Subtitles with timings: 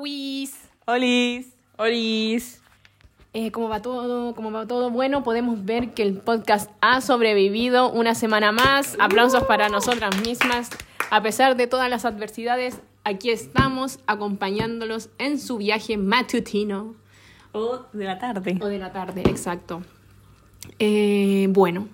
[0.00, 0.54] Oli Wawis.
[0.86, 1.46] Olis.
[1.76, 2.62] Olis.
[3.34, 4.34] Eh, ¿Cómo va todo?
[4.34, 4.90] ¿Cómo va todo?
[4.90, 8.96] Bueno, podemos ver que el podcast ha sobrevivido una semana más.
[8.98, 10.70] Aplausos para nosotras mismas.
[11.10, 16.94] A pesar de todas las adversidades, aquí estamos acompañándolos en su viaje matutino.
[17.52, 18.58] O de la tarde.
[18.60, 19.82] O de la tarde, exacto.
[20.78, 21.88] Eh, bueno,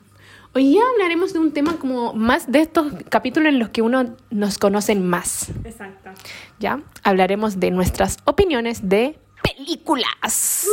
[0.56, 4.16] hoy día hablaremos de un tema como más de estos capítulos en los que uno
[4.30, 5.50] nos conocen más.
[5.64, 6.10] Exacto.
[6.58, 6.82] ¿Ya?
[7.02, 10.66] Hablaremos de nuestras opiniones de películas.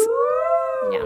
[0.89, 0.99] ¿Ya?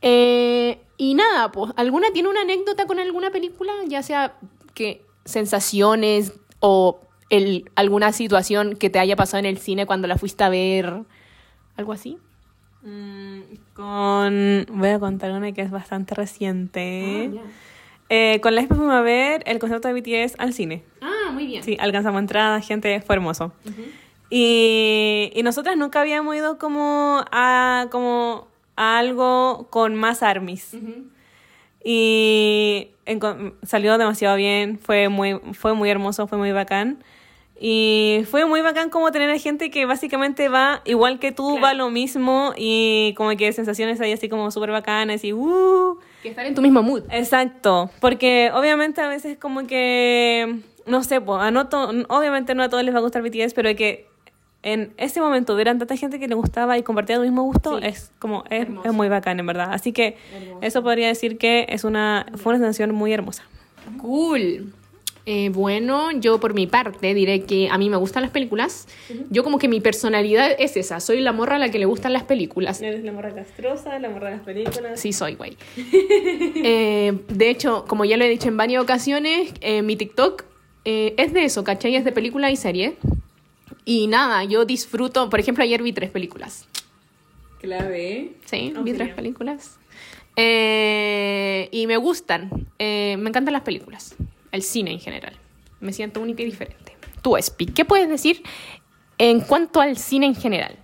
[0.00, 3.72] Eh, y nada, pues, ¿alguna tiene una anécdota con alguna película?
[3.88, 4.36] Ya sea
[4.74, 10.18] que sensaciones o el, alguna situación que te haya pasado en el cine cuando la
[10.18, 11.02] fuiste a ver.
[11.76, 12.16] ¿Algo así?
[12.82, 13.40] Mm,
[13.74, 14.66] con.
[14.70, 17.32] Voy a contar una que es bastante reciente.
[17.36, 17.71] Ah.
[18.14, 20.82] Eh, con la vez fuimos a ver el concierto de BTS al cine.
[21.00, 21.62] Ah, muy bien.
[21.62, 23.52] Sí, alcanzamos entrada, gente, fue hermoso.
[24.28, 30.76] y, y nosotras nunca habíamos ido como a, como a algo con más armies.
[31.84, 32.88] Y
[33.62, 37.02] salió demasiado bien, fue muy, fue muy hermoso, fue muy bacán.
[37.58, 41.62] Y fue muy bacán como tener a gente que básicamente va igual que tú, Claro.
[41.62, 46.28] va lo mismo y como que sensaciones ahí así como súper bacanas y uh, Que
[46.28, 47.02] estar en tu mismo mood.
[47.10, 52.62] Exacto, porque obviamente a veces como que, no sé, pues, a no to- obviamente no
[52.62, 54.06] a todos les va a gustar BTS, pero que
[54.62, 57.86] en ese momento hubieran tanta gente que le gustaba y compartía el mismo gusto, Sí.
[57.88, 59.70] es como, es, es muy bacán en verdad.
[59.72, 60.16] Así que
[60.60, 63.42] eso podría decir que es una, fue una sensación muy hermosa.
[64.00, 64.72] Cool.
[65.24, 68.88] Eh, bueno, yo por mi parte diré que a mí me gustan las películas.
[69.30, 70.98] Yo como que mi personalidad es esa.
[70.98, 72.82] Soy la morra a la que le gustan las películas.
[72.82, 74.98] Eres la morra castrosa, la morra de las películas.
[75.00, 75.56] Sí, soy, güey.
[76.64, 80.44] Eh, de hecho, como ya lo he dicho en varias ocasiones, eh, mi TikTok
[80.84, 81.94] es de eso, ¿cachai?
[81.96, 82.96] Es de película y serie.
[83.84, 85.28] Y nada, yo disfruto.
[85.30, 86.66] Por ejemplo, ayer vi tres películas.
[87.60, 88.32] Clave.
[88.46, 89.78] Sí, Oh, vi tres películas.
[90.36, 92.50] Y me gustan.
[92.78, 94.14] Me encantan las películas.
[94.52, 95.34] El cine en general.
[95.80, 96.96] Me siento única y diferente.
[97.22, 98.42] Tú, Espi, ¿qué puedes decir
[99.18, 100.76] en cuanto al cine en general?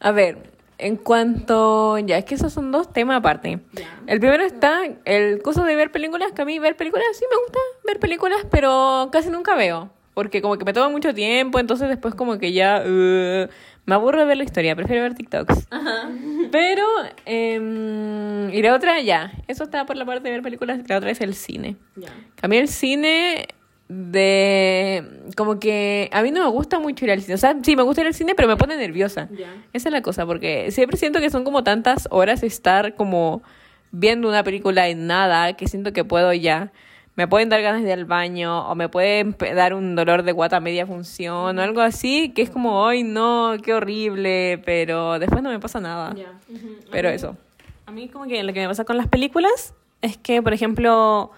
[0.00, 1.98] A ver, en cuanto.
[1.98, 3.60] Ya, es que esos son dos temas aparte.
[4.06, 7.36] El primero está el curso de ver películas, que a mí ver películas sí me
[7.36, 9.90] gusta ver películas, pero casi nunca veo.
[10.14, 13.48] Porque como que me toma mucho tiempo, entonces después como que ya uh,
[13.86, 15.68] me aburro de ver la historia, prefiero ver TikToks.
[16.52, 16.86] Pero,
[17.24, 21.10] em, y la otra ya, eso está por la parte de ver películas, la otra
[21.10, 21.76] es el cine.
[22.42, 23.46] A mí el cine
[23.88, 25.04] de
[25.36, 27.34] como que a mí no me gusta mucho ir al cine.
[27.34, 29.28] O sea, sí me gusta ir al cine, pero me pone nerviosa.
[29.30, 29.54] Ya.
[29.72, 33.42] Esa es la cosa, porque siempre siento que son como tantas horas estar como
[33.92, 36.72] viendo una película en nada, que siento que puedo ya.
[37.16, 40.32] Me pueden dar ganas de ir al baño, o me pueden dar un dolor de
[40.32, 45.42] guata media función, o algo así, que es como, ay, no, qué horrible, pero después
[45.42, 46.14] no me pasa nada.
[46.90, 47.36] Pero eso.
[47.86, 51.30] A mí como que lo que me pasa con las películas es que, por ejemplo,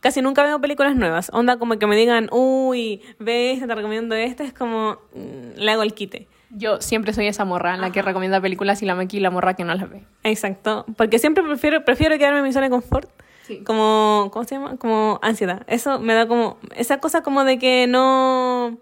[0.00, 1.30] casi nunca veo películas nuevas.
[1.32, 5.70] Onda como que me digan, uy, ve esta, te recomiendo esta, es como, mm, le
[5.70, 6.28] hago el quite.
[6.50, 9.64] Yo siempre soy esa morra, la que recomienda películas y la Maki la morra que
[9.64, 10.04] no las ve.
[10.22, 13.10] Exacto, porque siempre prefiero, prefiero quedarme en mi zona de confort.
[13.48, 13.64] Sí.
[13.64, 14.76] Como, ¿cómo se llama?
[14.76, 15.64] Como ansiedad.
[15.66, 18.78] Eso me da como, esa cosa como de que no,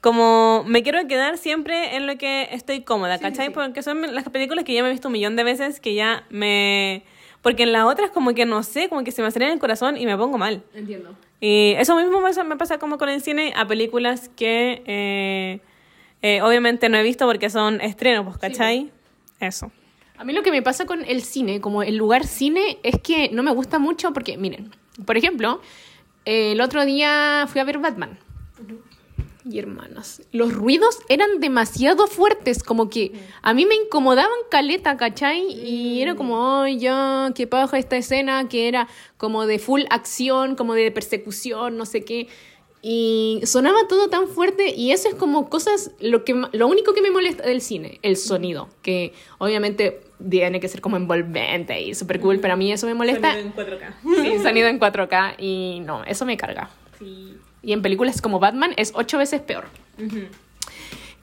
[0.00, 3.52] como me quiero quedar siempre en lo que estoy cómoda, ¿cachai?
[3.52, 6.24] Porque son las películas que ya me he visto un millón de veces que ya
[6.30, 7.02] me...
[7.42, 9.96] Porque en las otras como que no sé, como que se me acelera el corazón
[9.96, 10.62] y me pongo mal.
[10.74, 11.14] Entiendo.
[11.40, 15.60] Y eso mismo me pasa, como con el cine a películas que eh,
[16.22, 18.90] eh, obviamente no he visto porque son estrenos, pues, ¿cachai?
[19.40, 19.70] Eso.
[20.18, 23.30] A mí lo que me pasa con el cine, como el lugar cine, es que
[23.30, 24.74] no me gusta mucho porque, miren,
[25.06, 25.60] por ejemplo,
[26.24, 28.18] el otro día fui a ver Batman.
[29.48, 35.40] Y hermanas, los ruidos eran demasiado fuertes, como que a mí me incomodaban caleta, ¿cachai?
[35.52, 36.84] Y era como, ay,
[37.34, 42.04] qué paja esta escena, que era como de full acción, como de persecución, no sé
[42.04, 42.28] qué.
[42.80, 47.02] Y sonaba todo tan fuerte y eso es como cosas, lo, que, lo único que
[47.02, 52.20] me molesta del cine, el sonido, que obviamente tiene que ser como envolvente y súper
[52.20, 53.32] cool, pero a mí eso me molesta.
[53.32, 53.94] Sonido en 4K.
[54.22, 56.70] Sí, sonido en 4K y no, eso me carga.
[57.62, 59.64] Y en películas como Batman es ocho veces peor.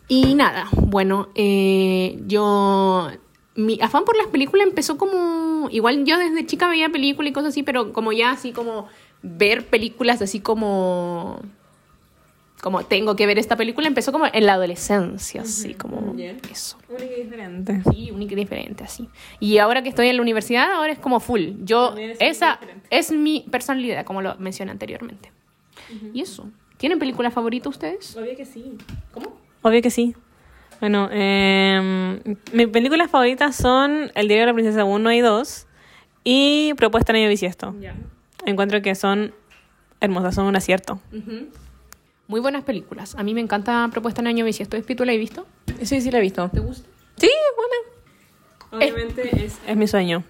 [0.08, 3.10] Y nada, bueno, eh, yo...
[3.58, 5.70] Mi afán por las películas empezó como...
[5.72, 8.90] Igual yo desde chica veía películas y cosas así, pero como ya así como
[9.26, 11.40] ver películas así como...
[12.62, 16.16] Como tengo que ver esta película, empezó como en la adolescencia, así como
[16.52, 16.78] eso.
[16.90, 17.82] Única y diferente.
[17.92, 19.08] Sí, única y diferente, así.
[19.40, 21.52] Y ahora que estoy en la universidad, ahora es como full.
[21.64, 25.32] Yo, esa es mi personalidad, como lo mencioné anteriormente.
[26.12, 26.50] Y eso.
[26.78, 28.18] ¿Tienen película favorita ustedes?
[28.18, 28.74] Obvio que sí.
[29.14, 29.38] ¿Cómo?
[29.62, 30.16] Obvio que sí.
[30.80, 32.20] Bueno, eh,
[32.52, 35.68] mis películas favoritas son El diario de la princesa 1 y 2
[36.24, 37.76] y Propuesta en año bisiesto.
[37.80, 37.96] Ya.
[38.46, 39.34] Encuentro que son
[40.00, 41.00] hermosas, son un acierto.
[42.28, 43.16] Muy buenas películas.
[43.16, 44.82] A mí me encanta Propuesta en Año Bisiesto.
[44.82, 45.46] ¿Tú la has visto?
[45.84, 46.48] Sí, sí, la he visto.
[46.50, 46.88] ¿Te gusta?
[47.18, 47.32] Sí, es
[48.72, 48.86] buena.
[48.94, 50.24] Obviamente es, es mi sueño.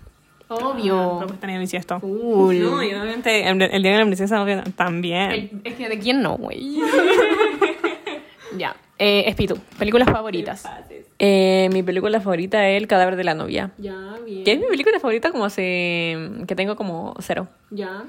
[0.47, 1.17] Obvio.
[1.19, 1.99] Propuesta en año bisiesto.
[1.99, 2.59] Cool.
[2.61, 5.31] No, y obviamente el, el diario de la princesa obvio, también.
[5.31, 6.79] El- es que de quién no, güey.
[8.57, 8.75] ya.
[8.97, 10.63] Eh, Espíritu, películas favoritas.
[11.19, 13.71] Eh, mi película favorita es El cadáver de la novia.
[13.77, 14.43] Ya, bien.
[14.43, 16.17] Que es mi película favorita como hace...
[16.47, 17.47] que tengo como cero.
[17.71, 18.03] Ya.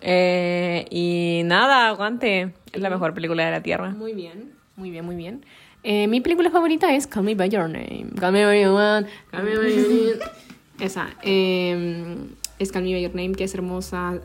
[0.00, 2.52] Eh, y nada, aguante.
[2.72, 3.90] Es la mejor película de la Tierra.
[3.90, 4.52] Muy bien.
[4.76, 5.44] Muy bien, muy bien.
[5.82, 8.06] Eh, mi película favorita es Call Me By Your Name.
[8.18, 9.06] Call Me By Your Name.
[9.30, 10.24] Call Me By Your Name.
[10.80, 11.08] Esa.
[11.22, 12.16] eh,
[12.58, 14.18] es Call Me By Your Name, que es hermosa.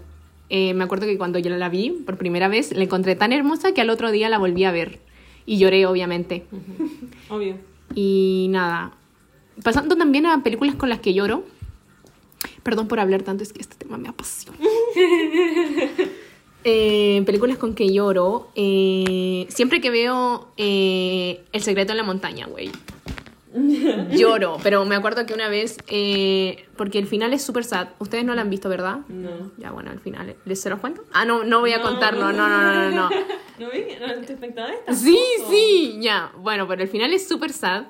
[0.49, 3.73] Eh, me acuerdo que cuando yo la vi por primera vez, la encontré tan hermosa
[3.73, 4.99] que al otro día la volví a ver.
[5.45, 6.45] Y lloré, obviamente.
[7.29, 7.57] Obvio.
[7.93, 8.91] Y nada.
[9.63, 11.43] Pasando también a películas con las que lloro.
[12.63, 14.57] Perdón por hablar tanto, es que este tema me apasiona.
[16.67, 18.49] Eh, películas con que lloro.
[18.55, 22.71] eh, siempre que veo eh, El secreto en la montaña, güey.
[24.11, 27.89] Lloro, pero me acuerdo que una vez, eh, porque el final es súper sad.
[27.99, 28.99] Ustedes no la han visto, ¿verdad?
[29.07, 29.51] No.
[29.57, 30.35] Ya, bueno, al final.
[30.45, 31.03] ¿Les se los cuento?
[31.13, 32.33] Ah, no, no voy a contarlo.
[32.33, 33.09] No, no, no, no, no.
[33.59, 33.85] ¿No vi?
[33.99, 34.73] ¿No te espectador?
[34.91, 35.17] Sí,
[35.49, 36.31] sí, ya.
[36.37, 37.85] Bueno, pero el final es súper sad.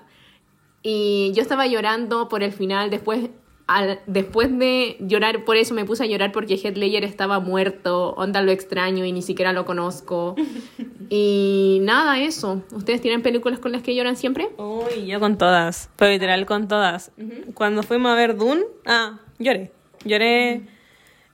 [0.84, 2.92] Y yo estaba llorando por el final.
[2.92, 3.30] Después,
[3.68, 8.14] al- después de llorar por eso, me puse a llorar porque Heath Ledger estaba muerto.
[8.16, 10.36] Onda lo extraño y ni siquiera lo conozco.
[11.10, 12.64] y nada, eso.
[12.72, 14.50] ¿Ustedes tienen películas con las que lloran siempre?
[14.58, 15.90] Uy, yo con todas.
[15.96, 17.12] Pero literal con todas.
[17.54, 19.72] Cuando fuimos a ver Dune, ah, lloré.
[20.04, 20.62] Lloré.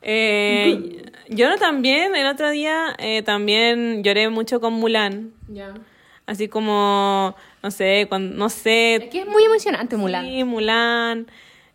[0.02, 5.32] Eh, lloro también, el otro día eh, también lloré mucho con Mulan.
[5.48, 5.74] Ya.
[6.26, 8.96] Así como, no sé, cuando, no sé.
[8.96, 10.26] Es que es muy emocionante, Mulan.
[10.26, 11.28] Sí, Mulan.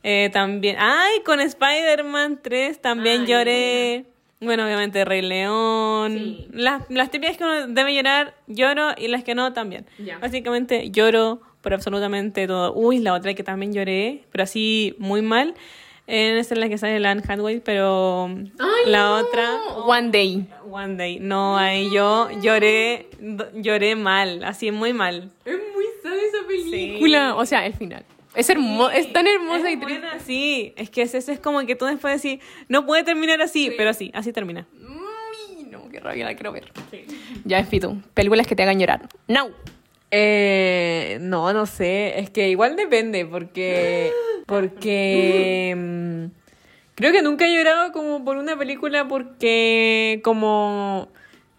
[0.08, 0.76] Eh, también.
[0.78, 4.04] Ay, con Spider-Man 3 también Ay, lloré.
[4.40, 6.12] Bueno, obviamente Rey León.
[6.16, 6.48] Sí.
[6.52, 9.84] Las, las típicas que uno debe llorar, lloro y las que no también.
[9.98, 10.18] Ya.
[10.18, 12.72] Básicamente lloro por absolutamente todo.
[12.74, 15.54] Uy, la otra que también lloré, pero así muy mal.
[16.06, 18.26] En esa es la que sale Lan Hathaway, pero
[18.60, 19.16] Ay, la no.
[19.16, 19.56] otra
[19.86, 20.46] One Day.
[20.70, 21.18] One Day.
[21.18, 23.08] No, ahí yo lloré,
[23.54, 25.32] lloré mal, así muy mal.
[25.44, 27.34] Es muy sad esa película.
[27.34, 28.04] O sea, el final.
[28.36, 30.00] Es, hermo es tan hermosa Es y triste.
[30.00, 30.72] buena, sí.
[30.76, 34.10] Es que eso es como que tú después decís, no puede terminar así, pero sí,
[34.14, 34.66] así termina.
[35.70, 36.72] No, qué rabia, la quiero ver.
[37.44, 37.68] Ya es.
[38.14, 39.08] Películas que te hagan llorar.
[39.28, 39.48] No.
[40.10, 42.18] Eh, no, no sé.
[42.20, 44.12] Es que igual depende, porque.
[44.46, 45.74] Porque.
[45.76, 46.24] mm,
[46.94, 50.20] creo que nunca he llorado como por una película porque.
[50.22, 51.08] Como.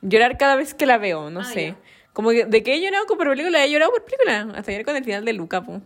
[0.02, 1.66] Llorar cada vez que la veo, no Ah, sé.
[1.66, 1.76] ya.
[2.18, 4.48] Como que de que he llorado por película, he llorado por película.
[4.56, 5.82] Hasta ayer con el final de Luca, po.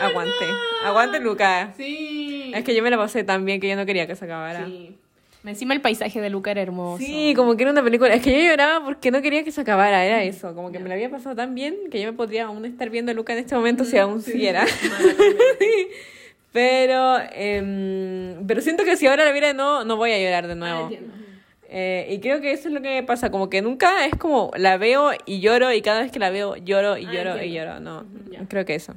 [0.00, 0.44] Aguante.
[0.84, 1.74] Aguante, Luca.
[1.76, 2.52] Sí.
[2.54, 4.64] Es que yo me la pasé tan bien que yo no quería que se acabara.
[4.64, 4.96] Sí.
[5.44, 7.02] Encima el paisaje de Luca era hermoso.
[7.02, 8.14] Sí, como que era una película.
[8.14, 10.54] Es que yo lloraba porque no quería que se acabara, era eso.
[10.54, 13.10] Como que me la había pasado tan bien que yo me podría aún estar viendo
[13.10, 14.66] a Luca en este momento si aún siguiera.
[16.52, 20.54] pero, em, pero siento que si ahora la viera no, no voy a llorar de
[20.54, 20.82] nuevo.
[20.82, 21.25] entiendo.
[21.68, 24.50] Eh, y creo que eso es lo que me pasa, como que nunca es como
[24.56, 27.46] la veo y lloro y cada vez que la veo lloro y Ah, lloro y
[27.46, 27.54] entiendo.
[27.74, 27.80] lloro.
[27.80, 28.46] No, Ya.
[28.48, 28.94] creo que eso.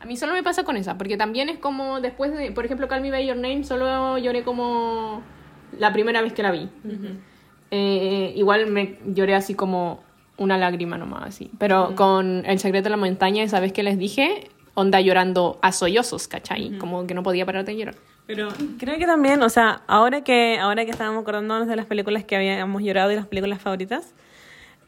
[0.00, 2.88] A mí solo me pasa con esa, porque también es como después de, por ejemplo,
[2.88, 5.22] Call Me By Your Name, solo lloré como
[5.78, 6.68] la primera vez que la vi.
[7.70, 10.02] Eh, igual me lloré así como
[10.36, 11.50] una lágrima nomás, así.
[11.58, 15.72] Pero con El secreto de la montaña, esa vez que les dije, onda llorando a
[15.72, 16.76] sollozos, ¿cachai?
[16.78, 17.94] Como que no podía parar de llorar.
[18.26, 22.24] Pero creo que también, o sea, ahora que ahora que estábamos acordándonos de las películas
[22.24, 24.14] que habíamos llorado y las películas favoritas,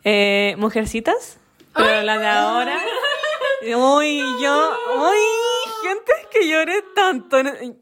[0.04, 1.38] eh, Mujercitas,
[1.74, 2.78] pero la de ahora,
[3.62, 7.36] uy, yo, uy, gente que lloré tanto,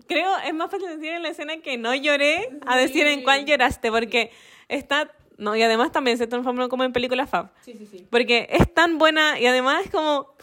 [0.08, 3.44] creo es más fácil decir en la escena que no lloré a decir en cuál
[3.44, 4.32] lloraste, porque
[4.68, 8.06] está, no, y además también se transformó como en película fab, Sí, sí, sí.
[8.10, 10.34] porque es tan buena y además es como...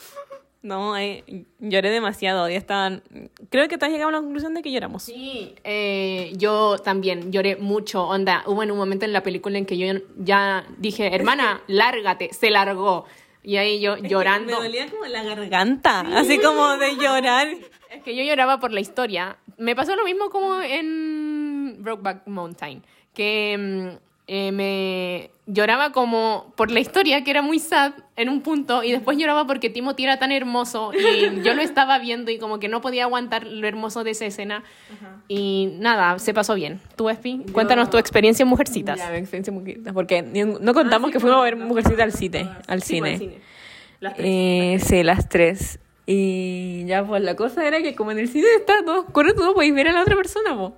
[0.63, 1.24] No, eh,
[1.60, 3.01] lloré demasiado y estaban...
[3.50, 5.01] Creo que todos llegamos a la conclusión de que lloramos.
[5.03, 8.44] Sí, eh, yo también lloré mucho, onda.
[8.46, 9.88] Hubo en un momento en la película en que yo
[10.18, 13.06] ya dije, hermana, lárgate, se largó.
[13.44, 14.60] Y ahí yo llorando.
[14.60, 17.48] Me dolía como la garganta, así como de llorar.
[17.89, 19.38] Es que yo lloraba por la historia.
[19.58, 22.84] Me pasó lo mismo como en Brokeback Mountain,
[23.15, 28.39] que mm, eh, me lloraba como por la historia, que era muy sad en un
[28.39, 32.38] punto, y después lloraba porque Timothy era tan hermoso y yo lo estaba viendo y
[32.38, 34.63] como que no podía aguantar lo hermoso de esa escena.
[35.27, 36.79] Y nada, se pasó bien.
[36.95, 37.41] ¿Tú, Espi?
[37.51, 38.97] Cuéntanos tu experiencia en Mujercitas.
[38.97, 42.50] Ya, mi experiencia Mujercitas, porque no contamos que fuimos a ver Mujercitas al cine.
[42.67, 43.41] Al Sí, cine.
[44.00, 44.25] Las tres.
[44.29, 45.79] Eh, sí, las tres.
[46.05, 49.53] Y ya, pues la cosa era que como en el cine está todo tú no
[49.53, 50.73] podéis ver a la otra persona, po.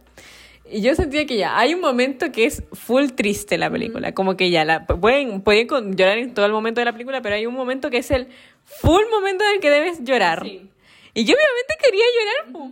[0.70, 4.14] Y yo sentía que ya, hay un momento que es full triste la película.
[4.14, 7.36] Como que ya, la, pueden, pueden llorar en todo el momento de la película, pero
[7.36, 8.28] hay un momento que es el
[8.66, 10.42] full momento en el que debes llorar.
[10.44, 10.70] Sí.
[11.14, 12.04] Y yo obviamente quería
[12.48, 12.72] llorar,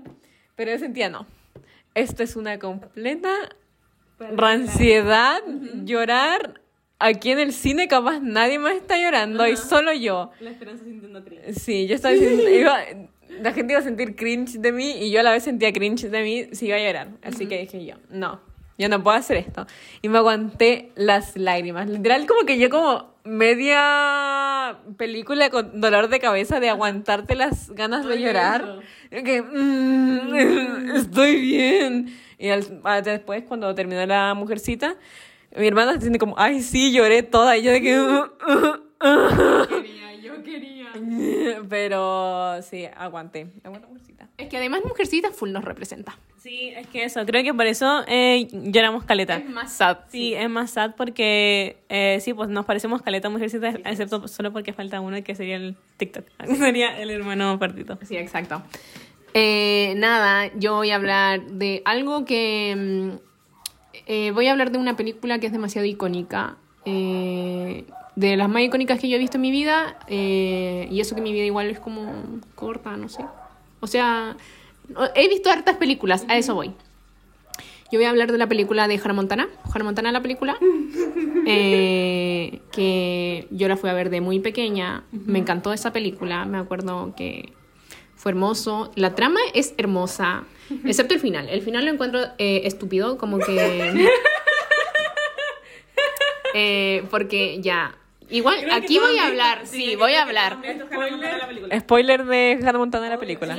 [0.56, 1.28] pero yo sentía, no.
[1.94, 3.30] Esto es una completa
[4.20, 5.42] ranciedad,
[5.84, 6.62] llorar.
[7.00, 10.30] Aquí en el cine capaz nadie más está llorando y solo yo.
[10.40, 11.54] La esperanza sintiendo triste.
[11.56, 12.86] Sí, yo estaba diciendo, iba-
[13.42, 16.10] la gente iba a sentir cringe de mí y yo a la vez sentía cringe
[16.10, 17.08] de mí si iba a llorar.
[17.24, 18.42] Así que dije yo, no,
[18.78, 19.66] yo no puedo hacer esto.
[20.02, 21.88] Y me aguanté las lágrimas.
[21.90, 28.06] Literal como que yo como media película con dolor de cabeza de aguantarte las ganas
[28.06, 28.80] de Ay, llorar.
[29.10, 30.36] Que, mm,
[30.96, 32.14] estoy bien.
[32.38, 34.96] Y al- ah, después cuando terminó la mujercita,
[35.56, 37.58] mi hermana se siente como, ay, sí, lloré toda.
[37.58, 37.92] Y yo de que...
[39.02, 40.81] Quería, yo quería.
[41.70, 43.48] Pero sí, aguanté.
[43.64, 44.28] Aguanta, mujercita.
[44.38, 46.18] Es que además Mujercita full nos representa.
[46.38, 49.38] Sí, es que eso, creo que por eso eh, lloramos caleta.
[49.38, 49.98] Es más sad.
[50.10, 54.74] Sí, es más sad porque eh, sí, pues nos parecemos caleta mujercita, excepto solo porque
[54.74, 56.26] falta uno que sería el TikTok.
[56.58, 58.00] sería el hermano partito.
[58.04, 58.64] Sí, exacto.
[59.34, 62.76] Eh, nada, yo voy a hablar de algo que...
[62.76, 63.32] mm,
[64.08, 66.58] eh, voy a hablar de una película que es demasiado icónica.
[66.86, 69.98] eh, de las más icónicas que yo he visto en mi vida.
[70.08, 72.12] eh, y eso que mi vida igual es como
[72.56, 73.26] corta, no sé.
[73.80, 74.36] O sea,
[75.16, 76.74] he visto hartas películas, a eso voy.
[77.92, 79.50] Yo voy a hablar de la película de Hannah Montana.
[79.74, 80.56] Hannah Montana, la película.
[81.46, 85.04] eh, que yo la fui a ver de muy pequeña.
[85.12, 86.46] Me encantó esa película.
[86.46, 87.52] Me acuerdo que
[88.16, 88.92] fue hermoso.
[88.96, 90.46] La trama es hermosa,
[90.86, 91.50] excepto el final.
[91.50, 94.08] El final lo encuentro eh, estúpido, como que.
[96.54, 97.96] Eh, porque ya.
[98.32, 99.68] Igual, aquí voy a hablar.
[99.68, 100.58] Sí, voy a hablar.
[101.80, 103.58] Spoiler de Hannah Montana de la película.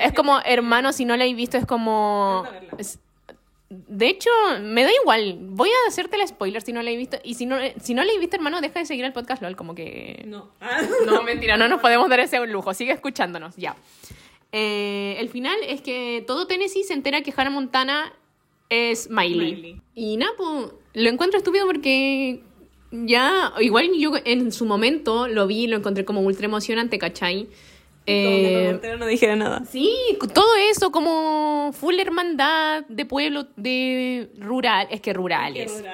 [0.00, 2.44] Es como, hermano, si no la habéis visto, es como.
[2.78, 2.98] es-
[3.70, 4.30] de hecho,
[4.62, 5.36] me da igual.
[5.40, 7.18] Voy a hacerte el spoiler si no la he visto.
[7.22, 9.56] Y si no, si no la he visto, hermano, deja de seguir el podcast LOL.
[9.56, 10.22] Como que.
[10.26, 10.50] No.
[11.06, 12.72] No, mentira, no nos podemos dar ese lujo.
[12.72, 13.76] Sigue escuchándonos, ya.
[14.52, 18.12] Eh, el final es que todo Tennessee se entera que Hannah Montana
[18.70, 19.54] es Miley.
[19.54, 19.80] Miley.
[19.94, 22.40] Y nada, pues, lo encuentro estúpido porque
[22.90, 27.48] ya, igual yo en su momento lo vi y lo encontré como ultra emocionante, ¿cachai?
[28.10, 29.64] Eh, no dijera nada.
[29.70, 29.94] Sí,
[30.32, 35.84] todo eso como full hermandad de pueblo, de rural, es que rurales.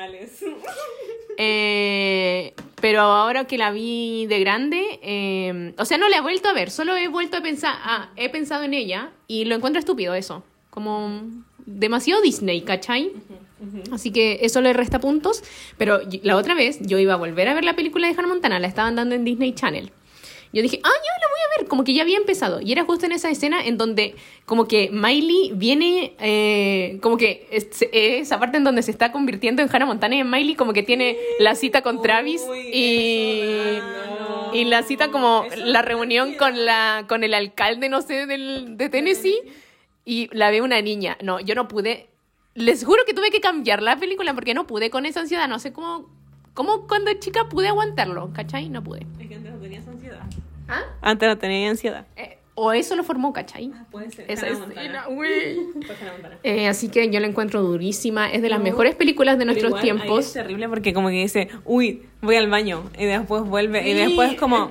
[1.36, 6.48] Eh, pero ahora que la vi de grande, eh, o sea, no la he vuelto
[6.48, 9.80] a ver, solo he vuelto a pensar, ah, he pensado en ella y lo encuentro
[9.80, 11.22] estúpido eso, como
[11.66, 13.10] demasiado Disney, ¿cachai?
[13.92, 15.42] Así que eso le resta puntos,
[15.78, 18.58] pero la otra vez yo iba a volver a ver la película de Hannah Montana,
[18.58, 19.90] la estaban dando en Disney Channel.
[20.54, 22.60] Yo dije, ah, yo la voy a ver, como que ya había empezado.
[22.60, 24.14] Y era justo en esa escena en donde,
[24.46, 29.62] como que Miley viene, eh, como que es, esa parte en donde se está convirtiendo
[29.62, 32.42] en Hannah Montana y en Miley, como que tiene la cita con Travis
[32.72, 33.40] y,
[34.52, 38.88] y la cita como la reunión con, la, con el alcalde, no sé, del, de
[38.88, 39.40] Tennessee.
[40.04, 41.16] Y la ve una niña.
[41.20, 42.13] No, yo no pude.
[42.54, 45.48] Les juro que tuve que cambiar la película porque no pude con esa ansiedad.
[45.48, 46.08] No sé cómo,
[46.54, 48.68] cómo cuando chica pude aguantarlo, ¿cachai?
[48.68, 49.06] No pude.
[49.18, 50.20] Es que antes no tenías ansiedad.
[50.68, 50.82] ¿Ah?
[51.02, 52.06] Antes no tenía ansiedad.
[52.16, 53.72] Eh, o eso lo formó, ¿cachai?
[53.90, 54.30] Puede ser.
[54.30, 54.46] Esa.
[54.46, 56.38] Fue Hannah Montana.
[56.44, 58.30] Eh, así que yo la encuentro durísima.
[58.30, 60.26] Es de las No, mejores películas de nuestros igual, ahí tiempos.
[60.26, 62.88] Es terrible porque como que dice, uy, voy al baño.
[62.96, 63.88] Y después vuelve.
[63.88, 64.70] y después como...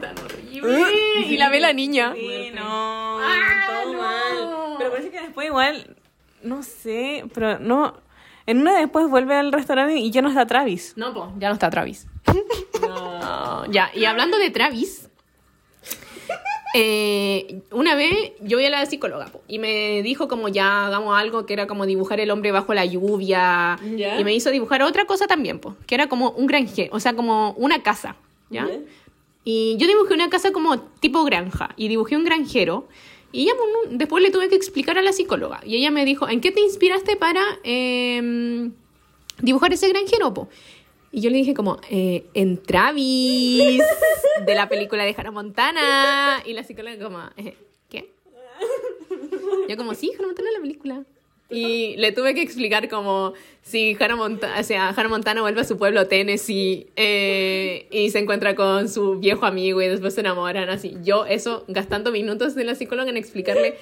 [1.28, 2.14] y la ve la niña.
[2.16, 3.20] Sí, no.
[3.20, 4.00] Ah, todo no.
[4.02, 4.76] mal.
[4.78, 5.98] Pero parece que después igual,
[6.44, 7.96] no sé, pero no.
[8.46, 10.94] En una después vuelve al restaurante y ya no está Travis.
[10.98, 12.08] No, po, ya no está Travis.
[12.82, 15.10] No, ya, y hablando de Travis,
[16.76, 21.16] eh, una vez yo vi a la psicóloga po, y me dijo como ya hagamos
[21.18, 24.20] algo que era como dibujar el hombre bajo la lluvia Ya.
[24.20, 27.14] y me hizo dibujar otra cosa también, po, que era como un granjero, o sea,
[27.16, 28.16] como una casa,
[28.50, 28.66] ¿ya?
[28.68, 28.80] Ya.
[29.46, 32.88] Y yo dibujé una casa como tipo granja y dibujé un granjero
[33.34, 33.54] y ya
[33.90, 36.62] después le tuve que explicar a la psicóloga y ella me dijo, ¿en qué te
[36.62, 38.72] inspiraste para em,
[39.42, 40.34] dibujar ese granjero?
[40.34, 40.48] po?"
[41.12, 43.84] Y yo le dije como, "Eh, en Travis,
[44.46, 46.44] de la película de Hannah Montana.
[46.46, 47.58] Y la psicóloga como, "Eh,
[47.90, 48.12] ¿qué?
[49.68, 51.04] Yo como, sí, Hannah Montana la película.
[51.50, 55.64] Y le tuve que explicar como si Hannah Montana, o sea, Hannah Montana vuelve a
[55.64, 60.70] su pueblo Tennessee eh, y se encuentra con su viejo amigo y después se enamoran
[60.70, 60.98] así.
[61.04, 63.76] Yo eso, gastando minutos de la psicóloga en explicarle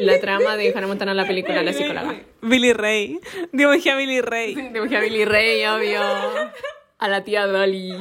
[0.00, 2.22] la trama de Hannah Montana en la película la psicóloga.
[2.42, 3.20] Billy Ray.
[3.52, 4.54] Dibujé a Billy Ray.
[4.72, 6.00] Dibujé a Billy Ray, obvio.
[6.98, 7.92] A la tía Dolly.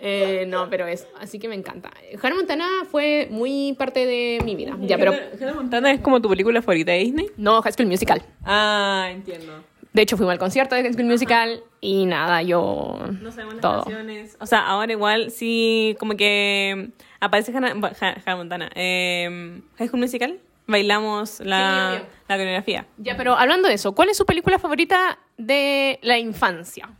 [0.00, 1.06] Eh, no, pero eso.
[1.18, 1.90] Así que me encanta.
[2.22, 4.76] Hannah Montana fue muy parte de mi vida.
[4.80, 5.12] Ya, pero.
[5.40, 7.26] Hannah Montana es como tu película favorita de Disney.
[7.36, 8.22] No, High School Musical.
[8.44, 9.64] Ah, entiendo.
[9.92, 12.98] De hecho, fuimos al concierto de High School Musical y nada, yo.
[13.22, 13.84] No sabemos las todo.
[13.84, 14.36] canciones.
[14.40, 18.70] O sea, ahora igual sí, como que aparece Hannah, Hannah Montana.
[18.74, 22.86] Eh, High School Musical, bailamos la, Sí, la coreografía.
[22.98, 26.90] Ya, pero hablando de eso, ¿cuál es su película favorita de la infancia?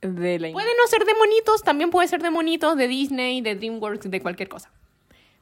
[0.00, 0.50] De la...
[0.52, 4.20] Puede no ser de monitos, también puede ser de monitos, de Disney, de DreamWorks, de
[4.20, 4.70] cualquier cosa.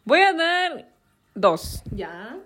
[0.05, 0.89] Voy a dar
[1.35, 1.83] dos.
[1.95, 2.37] Ya,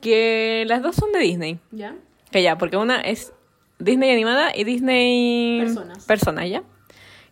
[0.00, 1.58] Que las dos son de Disney.
[1.72, 1.94] ya.
[2.30, 3.32] Que ya, porque una es
[3.78, 6.04] Disney animada y Disney Personas.
[6.06, 6.62] Personas, ¿ya?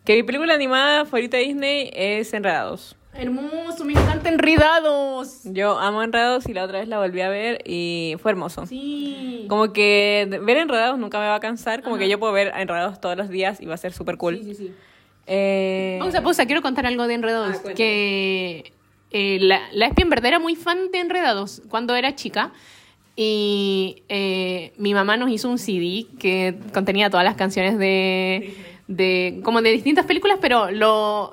[0.04, 2.96] Que mi película animada favorita de Disney es Enredados.
[3.16, 5.40] Hermoso, me encanta Enredados.
[5.44, 8.66] Yo amo Enredados y la otra vez la volví a ver y fue hermoso.
[8.66, 9.46] Sí.
[9.48, 13.00] Como que ver Enredados nunca me va a cansar, como que yo puedo ver Enredados
[13.00, 14.38] todos los días y va a ser súper cool.
[14.38, 14.72] Sí, sí, sí.
[15.26, 17.56] Eh, Pausa, pausa, quiero contar algo de Enredados.
[17.64, 18.72] Ah, que
[19.10, 22.52] eh, la, la Espi en verdad era muy fan de Enredados cuando era chica.
[23.16, 28.54] Y eh, mi mamá nos hizo un CD que contenía todas las canciones de,
[28.88, 31.32] de como de distintas películas, pero lo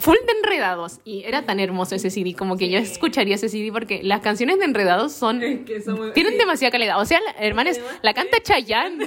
[0.00, 1.00] full de Enredados.
[1.04, 4.58] Y era tan hermoso ese CD, como que yo escucharía ese CD porque las canciones
[4.58, 6.38] de Enredados son, que son tienen sí.
[6.38, 7.00] demasiada calidad.
[7.00, 9.06] O sea, la- hermanos, la canta Chayanne.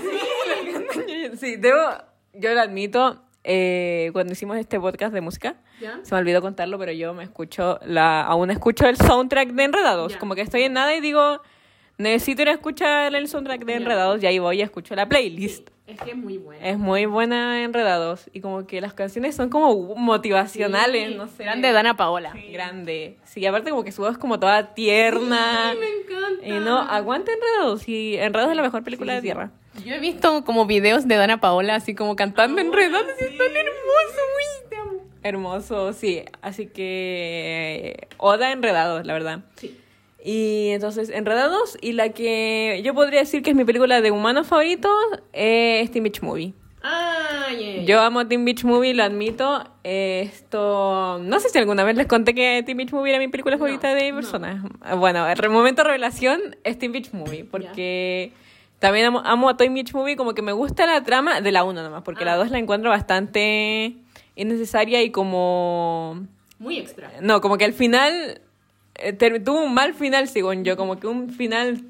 [1.39, 1.79] Sí, debo,
[2.33, 5.99] yo lo admito, eh, cuando hicimos este podcast de música, ¿Ya?
[6.03, 10.13] se me olvidó contarlo, pero yo me escucho, la, aún escucho el soundtrack de Enredados.
[10.13, 10.19] Ya.
[10.19, 11.41] Como que estoy en nada y digo,
[12.01, 13.75] necesito ir a escuchar el soundtrack de.
[13.75, 15.69] Enredados y ahí voy y escucho la playlist.
[15.87, 16.65] Es que es muy bueno.
[16.65, 21.43] Es muy buena Enredados y como que las canciones son como motivacionales, no sé.
[21.43, 22.33] Eran de Dana Paola.
[22.51, 23.17] Grande.
[23.25, 25.73] Sí, aparte como que su voz es como toda tierna.
[25.79, 26.47] me encanta.
[26.47, 27.87] Y no, aguanta Enredados.
[27.87, 29.51] Y Enredados es la mejor película de Tierra.
[29.85, 33.47] Yo he visto como videos de Dana Paola así como cantando enredados y es tan
[33.47, 34.99] hermoso, uy, te amo.
[35.23, 36.23] Hermoso, sí.
[36.41, 39.39] Así que eh, Oda Enredados, la verdad.
[39.55, 39.80] Sí.
[40.23, 44.47] Y entonces Enredados y la que yo podría decir que es mi película de humanos
[44.47, 44.91] favoritos
[45.33, 46.53] es Teen Beach Movie.
[46.83, 47.83] Ah, yeah.
[47.83, 49.63] Yo amo Teen Beach Movie, lo admito.
[49.83, 53.27] Eh, Esto, no sé si alguna vez les conté que Teen Beach Movie era mi
[53.27, 54.63] película favorita de personas.
[54.97, 58.31] Bueno, el momento de revelación es Teen Beach Movie, porque
[58.79, 61.63] también amo, amo a Teen Beach Movie, como que me gusta la trama de la
[61.63, 63.93] 1 nomás, porque la 2 la encuentro bastante
[64.35, 66.25] innecesaria y como...
[66.57, 67.11] Muy extra.
[67.21, 68.41] No, como que al final
[69.03, 71.81] eh, tuvo un mal final, según yo, como que un final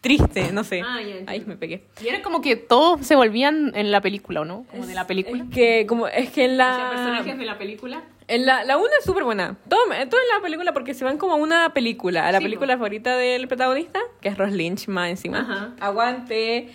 [0.00, 0.82] triste, no sé.
[0.84, 1.16] Ah, ya.
[1.26, 1.82] Ahí me pegué.
[2.02, 4.64] Y era como que todos se volvían en la película, ¿o no?
[4.70, 5.42] Como de la película.
[5.44, 6.72] Es que, como, es que en la...
[6.72, 8.04] O sea, personajes de la película.
[8.28, 9.56] En la, la una es súper buena.
[9.68, 12.26] Todo, todo en la película porque se van como a una película.
[12.28, 15.40] A la Sí, película favorita del protagonista, que es Ross Lynch más encima.
[15.40, 15.74] Ajá.
[15.80, 16.68] Aguante.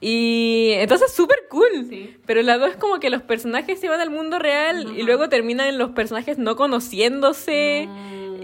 [0.00, 1.86] Y entonces súper cool.
[1.88, 2.16] Sí.
[2.26, 5.28] Pero la dos es como que los personajes se van al mundo real y luego
[5.28, 7.88] terminan los personajes no conociéndose.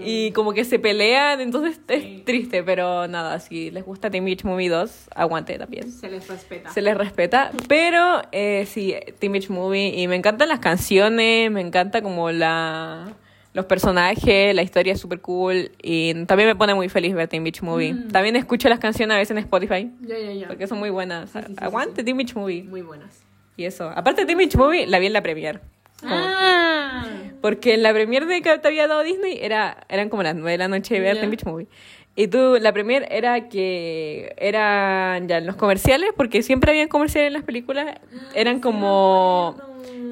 [0.05, 4.43] Y como que se pelean, entonces es triste, pero nada, si les gusta Teen Beach
[4.43, 6.69] Movie 2, aguante también Se les respeta.
[6.71, 7.51] se les respeta.
[7.67, 9.99] Pero eh, sí, Teen Beach Movie.
[9.99, 13.13] Y me encantan las canciones, me encanta como la
[13.53, 15.71] los personajes, la historia es súper cool.
[15.81, 17.95] Y también me pone muy feliz ver Teen Beach Movie.
[18.11, 19.91] También escucho las canciones a veces en Spotify.
[20.01, 20.47] Ya, ya, ya.
[20.47, 21.29] Porque son muy buenas.
[21.29, 22.63] sí, sí, Aguante Teen Beach Movie.
[22.63, 23.21] Muy buenas.
[23.55, 23.91] Y eso.
[23.95, 25.61] Aparte Teen Beach Movie, la vi en la premier.
[26.03, 27.05] Como- Ah.
[27.41, 30.51] Porque en la premier de que te había dado Disney era, eran como las 9
[30.51, 31.21] de la noche de ver Ya.
[31.21, 31.67] Teen Beach Movie.
[32.15, 37.33] Y tú, la premier era que eran ya los comerciales, porque siempre habían comerciales en
[37.33, 37.97] las películas.
[38.35, 39.57] Eran como.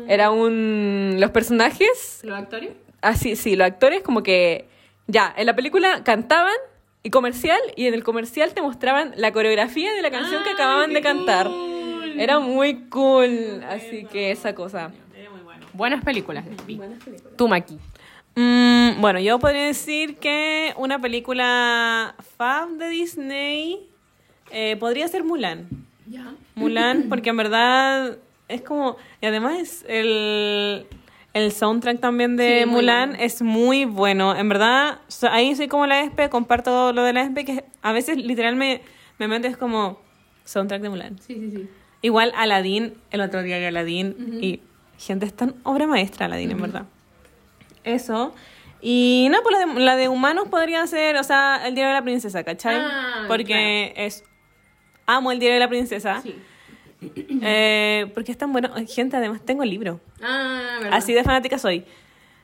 [0.07, 1.17] Era un.
[1.19, 2.21] Los personajes.
[2.23, 2.71] ¿Los actores?
[3.01, 4.65] Así, sí, los actores como que.
[5.07, 6.53] Ya, en la película cantaban
[7.03, 10.55] y comercial, y en el comercial te mostraban la coreografía de la canción que ¡Ay,
[10.55, 11.47] acababan de cantar.
[11.47, 12.19] cool!
[12.19, 14.91] Era muy cool, así que esa cosa.
[15.73, 16.45] Buenas películas.
[17.37, 17.77] Tú, Maki.
[18.35, 23.89] Mm, bueno, yo podría decir que una película fab de Disney
[24.51, 25.67] eh, podría ser Mulan.
[26.07, 26.33] Ya.
[26.55, 28.97] Mulan, porque en verdad es como.
[29.21, 30.85] Y además el,
[31.33, 33.23] el soundtrack también de Sí, Mulan bueno.
[33.23, 34.35] es muy bueno.
[34.35, 37.91] En verdad, so- ahí soy como la ESPE, comparto lo de la ESPE, que a
[37.91, 38.81] veces literal me,
[39.19, 39.99] me meto es como
[40.45, 41.19] soundtrack de Mulan.
[41.19, 41.69] Sí, sí, sí.
[42.01, 44.59] Igual Aladdin, el otro día que Aladdin, y
[45.01, 46.85] gente, es tan obra maestra Aladdin, en verdad.
[47.83, 48.33] Eso.
[48.81, 51.99] Y no, pues la de, la de humanos podría ser, o sea, el diario de
[51.99, 52.77] la princesa, ¿cachai?
[52.77, 54.23] Ah, porque es.
[55.05, 56.21] Amo el diario de la princesa.
[56.21, 56.35] Sí.
[57.41, 58.69] Eh, porque es tan bueno.
[58.87, 59.99] Gente, además tengo el libro.
[60.21, 60.97] Ah, verdad.
[60.97, 61.85] Así de fanática soy.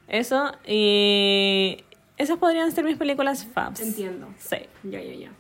[0.07, 0.51] Eso.
[0.67, 1.83] Y.
[2.17, 3.79] Esas podrían ser mis películas faves.
[3.79, 4.27] Entiendo.
[4.39, 4.57] Sí.
[4.83, 5.31] Ya, ya, ya.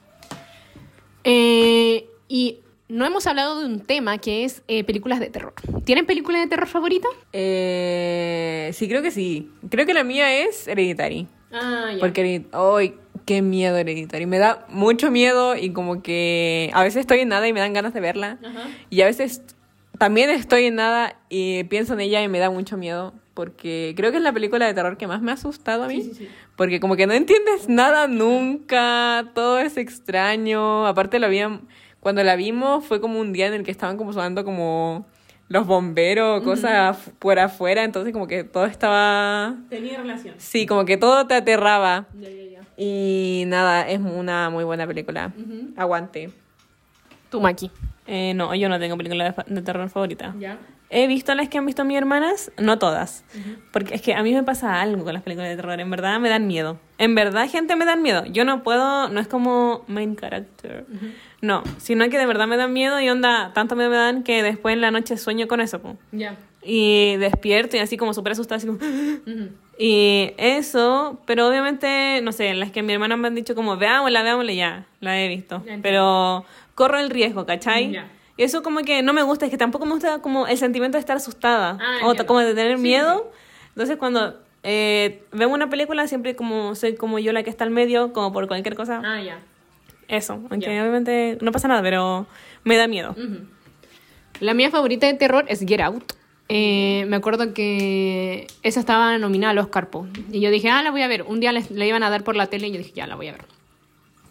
[1.23, 5.53] Eh, y no hemos hablado de un tema que es eh, películas de terror.
[5.83, 7.07] ¿Tienen películas de terror favorita?
[7.33, 9.51] Eh, sí, creo que sí.
[9.69, 11.27] Creo que la mía es Hereditary.
[11.51, 12.95] Ah, Porque, ¡ay!
[13.25, 14.25] qué miedo Hereditary.
[14.25, 17.73] Me da mucho miedo y como que a veces estoy en nada y me dan
[17.73, 18.37] ganas de verla.
[18.89, 19.41] Y a veces
[19.97, 23.13] también estoy en nada y pienso en ella y me da mucho miedo.
[23.33, 26.01] Porque creo que es la película de terror que más me ha asustado a mí.
[26.01, 26.29] Sí, sí, sí.
[26.55, 30.87] Porque como que no entiendes nada nunca, todo es extraño.
[30.87, 31.67] Aparte lo habían,
[32.07, 35.05] cuando la vimos fue como un día en el que estaban como sonando como
[35.49, 39.57] los bomberos, cosas por afuera, entonces como que todo estaba...
[39.69, 40.35] Tenía relación.
[40.37, 42.05] Sí, como que todo te aterraba.
[42.17, 42.61] Ya, ya, ya.
[42.77, 45.33] Y nada, es una muy buena película.
[45.75, 46.29] Aguante.
[47.29, 47.71] Tú, Maki.
[48.05, 50.33] Eh, no, yo no tengo película de terror favorita.
[50.39, 50.57] Ya.
[50.89, 53.25] He visto las que han visto mis hermanas, no todas.
[53.73, 55.77] Porque es que a mí me pasa algo con las películas de terror.
[55.77, 56.79] En verdad me dan miedo.
[56.97, 58.23] En verdad, gente, me dan miedo.
[58.27, 60.85] Yo no puedo, no es como main character.
[61.41, 64.41] No, sino que de verdad me dan miedo y onda, tanto miedo me dan que
[64.41, 65.79] después en la noche sueño con eso.
[66.11, 66.35] Ya.
[66.63, 68.79] Y despierto y así como súper asustada, así como...
[69.79, 74.23] Y eso, pero obviamente, no sé, las que mi hermana me han dicho como, veámosla,
[74.23, 75.57] veámosla, ya, la he visto.
[75.57, 75.83] Entiendo.
[75.83, 77.91] Pero corro el riesgo, ¿cachai?
[77.91, 78.09] Ya.
[78.37, 80.97] Y eso como que no me gusta, es que tampoco me gusta como el sentimiento
[80.97, 83.31] de estar asustada Ah, o como de tener Sí, miedo.
[83.69, 87.71] Entonces cuando eh, veo una película siempre como soy como yo la que está al
[87.71, 89.01] medio, como por cualquier cosa.
[89.03, 89.39] Ah, ya.
[90.07, 90.81] Eso, aunque Ya.
[90.81, 92.27] obviamente no pasa nada, pero
[92.63, 93.15] me da miedo.
[94.39, 96.13] La mía favorita de terror es Get Out.
[96.49, 100.07] Eh, me acuerdo que esa estaba nominada al Oscar, po.
[100.31, 101.23] Y yo dije, ah, la voy a ver.
[101.23, 103.27] Un día la iban a dar por la tele y yo dije, ya, la voy
[103.27, 103.45] a ver.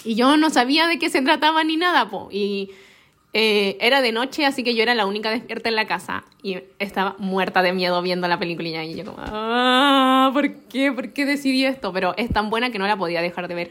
[0.05, 2.29] Y yo no sabía de qué se trataba ni nada, po.
[2.31, 2.71] Y
[3.35, 6.25] eh, era de noche, así que yo era la única despierta en la casa.
[6.43, 8.83] Y estaba muerta de miedo viendo la película.
[8.85, 10.93] Y yo como, ah, ¿por qué?
[10.93, 11.93] ¿Por qué decidí esto?
[11.93, 13.71] Pero es tan buena que no la podía dejar de ver.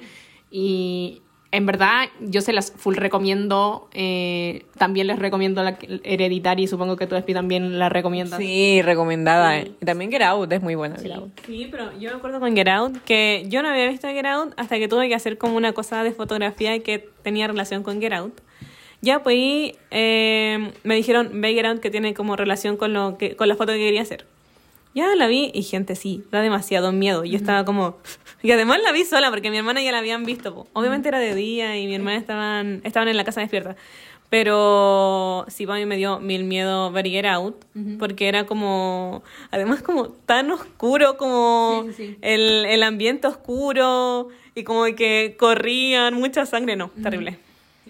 [0.51, 1.21] Y
[1.55, 3.87] en verdad, yo se las full recomiendo.
[3.93, 6.67] eh, también les recomiendo la Hereditary.
[6.67, 8.39] Supongo que tú, Espi, también la recomiendas.
[8.39, 9.61] Sí, recomendada.
[9.61, 10.97] Y también Get Out es muy buena.
[10.97, 11.39] Get Out.
[11.45, 14.53] Sí, pero yo me acuerdo con Get Out que yo no había visto Get Out
[14.57, 18.13] hasta que tuve que hacer como una cosa de fotografía que tenía relación con Get
[18.13, 18.41] Out.
[19.01, 23.17] Ya, pues ahí, eh, me dijeron, ve Get Out que tiene como relación con, lo
[23.17, 24.25] que, con la foto que quería hacer.
[24.93, 27.23] Ya la vi y gente, sí, da demasiado miedo.
[27.23, 27.97] Yo estaba como...
[28.45, 30.53] Y además la vi sola porque mi hermana ya la habían visto.
[30.53, 30.67] po.
[30.73, 33.75] Obviamente era de día y mi hermana estaban, estaban en la casa despierta.
[34.29, 37.65] Pero sí, para mí me dio mil miedo ver Get Out
[37.97, 39.23] porque era como...
[39.49, 42.17] Además como tan oscuro como Sí, sí, sí.
[42.21, 46.75] El, el ambiente oscuro y como que corrían mucha sangre.
[46.75, 47.39] No, terrible.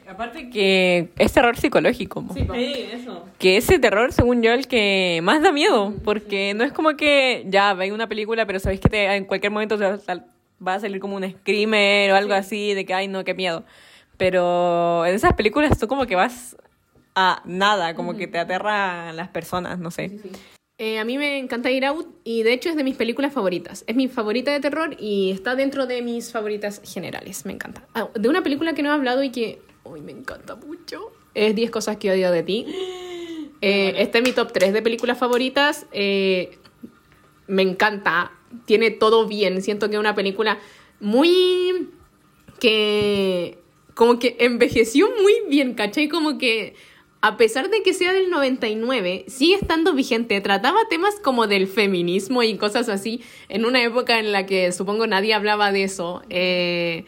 [0.08, 2.24] Aparte que es terror psicológico.
[2.34, 2.54] Sí, po.
[2.54, 3.26] eso.
[3.40, 5.94] Que ese terror, según yo, el que más da miedo.
[6.04, 9.52] Porque no es como que ya veis una película, pero sabéis que te, en cualquier
[9.52, 9.86] momento te
[10.66, 13.64] va a salir como un screamer o algo así, de que, ay, no, qué miedo.
[14.18, 16.56] Pero en esas películas tú como que vas
[17.16, 20.20] a nada, como que te aterran las personas, no sé.
[20.78, 23.86] Eh, a mí me encanta ir out y de hecho es de mis películas favoritas.
[23.88, 27.46] Es mi favorita de terror y está dentro de mis favoritas generales.
[27.46, 27.86] Me encanta.
[27.94, 31.14] Ah, de una película que no he hablado y que hoy me encanta mucho.
[31.34, 32.66] Es 10 cosas que odio de ti.
[33.62, 35.88] Eh, este es mi top 3 de películas favoritas.
[35.92, 36.60] Eh,
[37.48, 38.32] me encanta.
[38.66, 39.62] Tiene todo bien.
[39.62, 40.60] Siento que es una película
[41.00, 41.90] muy...
[42.60, 43.58] que...
[43.94, 46.08] como que envejeció muy bien, ¿cachai?
[46.08, 46.76] Como que
[47.26, 50.40] a pesar de que sea del 99, sigue estando vigente.
[50.42, 55.08] Trataba temas como del feminismo y cosas así en una época en la que supongo
[55.08, 56.22] nadie hablaba de eso.
[56.30, 57.06] Eh,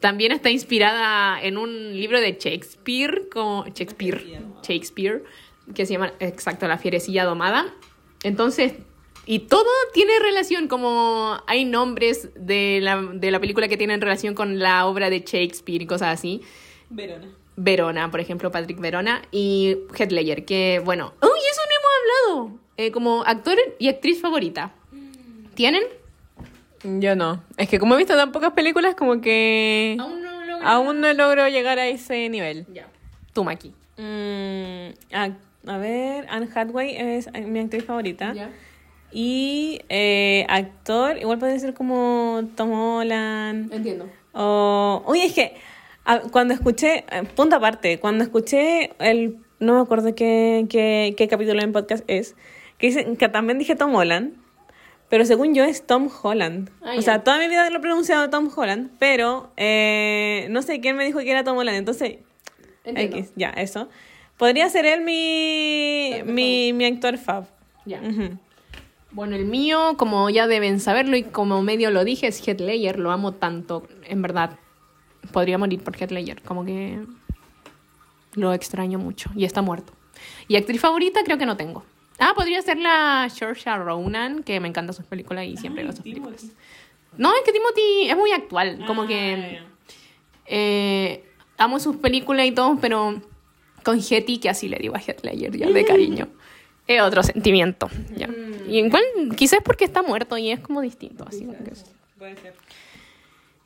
[0.00, 5.22] también está inspirada en un libro de Shakespeare, como Shakespeare, Shakespeare,
[5.76, 7.72] que se llama, exacto, La fierecilla domada.
[8.24, 8.72] Entonces,
[9.26, 14.34] y todo tiene relación, como hay nombres de la, de la película que tienen relación
[14.34, 16.42] con la obra de Shakespeare y cosas así.
[16.90, 17.28] Verona.
[17.56, 22.60] Verona, por ejemplo, Patrick Verona y Heath Ledger, que bueno, uy, eso no hemos hablado,
[22.78, 24.72] Eh, como actor y actriz favorita.
[25.54, 25.82] ¿Tienen?
[26.82, 27.44] Yo no.
[27.58, 31.12] Es que como he visto tan pocas películas, como que Aún no lo aún no
[31.12, 32.66] logro llegar a ese nivel.
[32.72, 32.88] Ya.
[33.32, 33.72] Tú, Maki.
[33.98, 35.30] Mm, a,
[35.66, 38.34] a ver, Anne Hathaway es mi actriz favorita.
[39.12, 43.72] Y eh, actor, igual puede ser como Tom Holland.
[43.72, 44.08] Entiendo.
[44.32, 45.54] O, oye, es que
[46.04, 51.28] a- cuando escuché, eh, punto aparte, cuando escuché el, no me acuerdo qué, qué, qué
[51.28, 52.34] capítulo en podcast es,
[52.78, 54.34] que, dicen, que también dije Tom Holland,
[55.10, 56.70] pero según yo es Tom Holland.
[56.82, 60.80] Ah, o sea, toda mi vida lo he pronunciado Tom Holland, pero eh, no sé
[60.80, 62.16] quién me dijo que era Tom Holland, entonces,
[62.84, 63.18] Entiendo.
[63.18, 63.88] X, ya, eso.
[64.38, 67.44] Podría ser él mi, mi, mi actor fab.
[67.84, 68.00] Ya.
[68.00, 68.38] Ujú.
[69.12, 72.98] Bueno, el mío, como ya deben saberlo y como medio lo dije, es Heath Ledger.
[72.98, 74.58] Lo amo tanto, en verdad.
[75.32, 76.98] Podría morir por Heath Ledger, como que...
[78.34, 79.30] Lo extraño mucho.
[79.36, 79.92] Y está muerto.
[80.48, 81.84] Y actriz favorita creo que no tengo.
[82.18, 86.02] Ah, podría ser la Saoirse Ronan, que me encanta sus películas y siempre veo sus
[86.02, 86.46] películas.
[87.18, 88.84] No, es que Timothy es muy actual.
[88.86, 89.60] Como que...
[90.46, 91.24] eh,
[91.58, 93.20] amo sus películas y todo, pero
[93.84, 96.28] con Hetty, que así le digo a Heath Ledger ya de cariño.
[96.86, 97.88] Es otro sentimiento.
[98.16, 98.28] Ya.
[98.68, 99.02] Y igual,
[99.36, 101.24] quizás porque está muerto y es como distinto.
[101.28, 101.84] Así como que es-
[102.18, 102.54] Puede ser.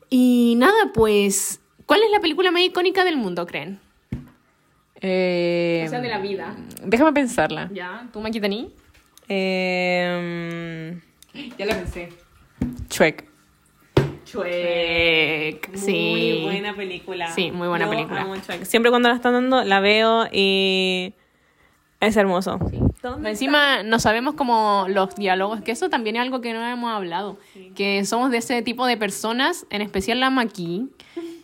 [0.09, 3.79] Y nada, pues, ¿cuál es la película más icónica del mundo, creen?
[5.01, 6.55] Eh, O sea, de la vida.
[6.83, 7.69] Déjame pensarla.
[7.73, 8.07] ¿Ya?
[8.11, 8.71] ¿Tú, Maquitani?
[9.29, 10.97] Eh,
[11.57, 12.09] Ya la pensé.
[12.89, 13.25] Shrek.
[14.25, 15.69] Shrek.
[15.75, 15.91] Sí.
[15.91, 17.27] Muy buena película.
[17.31, 18.21] Sí, muy buena Yo película.
[18.21, 18.35] amo.
[18.63, 21.13] Siempre cuando la están dando, la veo y
[21.99, 22.59] es hermoso.
[23.23, 27.37] Encima no sabemos como los diálogos, que eso también es algo que no hemos hablado,
[27.75, 30.89] que somos de ese tipo de personas, en especial la Maki,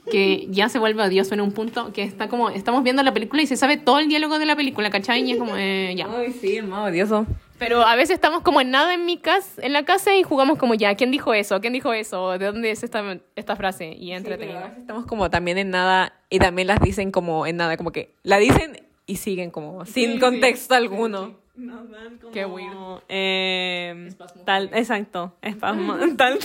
[0.10, 3.42] que ya se vuelve odioso en un punto, que está como, estamos viendo la película
[3.42, 5.24] y se sabe todo el diálogo de la película, ¿cachai?
[5.24, 6.08] Y es como, eh, ya.
[6.10, 7.26] Ay, sí, es más odioso.
[7.60, 10.58] Pero a veces estamos como en nada en mi casa, en la casa y jugamos
[10.58, 11.62] como ya, ¿quién dijo eso?
[11.62, 12.38] ¿Quién dijo eso?
[12.38, 13.96] ¿De dónde es esta, esta frase?
[13.98, 14.60] Y entretenido.
[14.60, 17.92] a veces estamos como también en nada y también las dicen como en nada, como
[17.92, 21.43] que la dicen y siguen como sin contexto alguno.
[21.56, 22.32] Nos dan como...
[22.34, 23.04] Qué weird.
[23.10, 24.46] Eh, Espasmos.
[24.46, 25.38] tal, exacto.
[25.42, 26.00] Espasmos.
[26.18, 26.40] tal.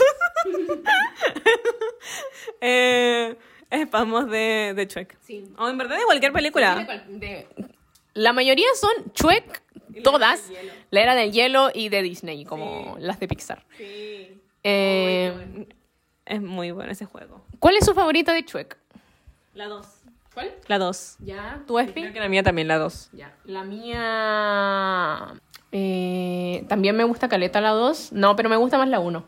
[2.60, 3.36] eh,
[3.70, 5.18] espasmos de, de Shrek.
[5.20, 5.44] Sí.
[5.58, 6.86] O en verdad de cualquier película.
[7.08, 7.46] De-
[8.14, 9.62] La mayoría son Shrek,
[10.02, 10.50] todas.
[10.90, 13.64] La era del hielo y de Disney, como las de Pixar.
[13.76, 14.40] Sí.
[14.64, 15.66] Eh,
[16.26, 17.44] Es muy bueno ese juego.
[17.58, 18.76] ¿Cuál es su favorita de Shrek?
[19.54, 19.86] La 2.
[20.38, 20.54] ¿Cuál?
[20.68, 21.16] La 2.
[21.18, 22.00] Ya, ¿tú, Espi?
[22.02, 23.08] Creo que la mía también la dos.
[23.12, 23.32] Ya.
[23.44, 25.34] La mía...
[25.72, 28.12] eh, también me gusta Caleta la 2.
[28.12, 29.24] No, pero me gusta más la 1.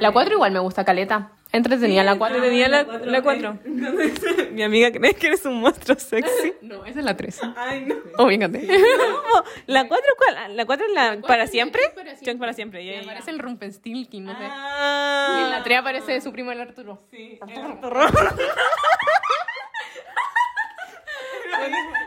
[0.00, 1.32] La 4 igual me gusta Caleta.
[1.52, 2.40] Entretenida la 4.
[2.42, 3.58] tenía la- la cuatro.
[4.52, 6.54] Mi amiga cree que eres un monstruo sexy.
[6.62, 7.40] No, esa es la 3.
[7.56, 7.94] Ay, no.
[8.18, 8.66] Oh, fíjate.
[8.68, 10.56] No, ¿La 4 cuál?
[10.56, 11.80] ¿La 4 es la para siempre?
[11.94, 12.84] Para Shrek para siempre.
[12.84, 13.06] ya, Y ya, ya.
[13.10, 14.44] aparece el Rumpelstiltskin, no sé.
[14.50, 15.36] Ah.
[15.40, 17.02] Y en la 3 aparece su primo el Arturo.
[17.10, 17.38] Sí,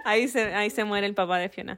[0.06, 1.78] ahí se ahí se muere el papá de Fiona.